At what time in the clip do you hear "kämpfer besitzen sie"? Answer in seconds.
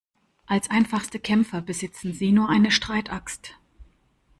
1.19-2.31